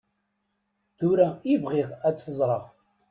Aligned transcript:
Tura 0.97 1.27
i 1.53 1.55
bɣiɣ 1.63 1.89
ad 2.07 2.15
t-ẓreɣ. 2.17 2.63